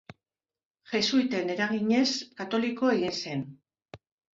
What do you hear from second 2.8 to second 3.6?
egin zen.